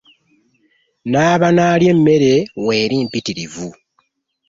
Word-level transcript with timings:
N'abanaalya 1.11 1.89
emmere 1.95 2.33
w'eri 2.65 2.95
mpitirivu 3.07 3.67